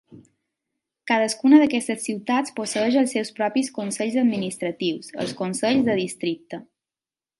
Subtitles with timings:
[1.11, 6.61] Cadascuna d'aquestes ciutats posseeix els seus propis consells administratius, els consells de districte.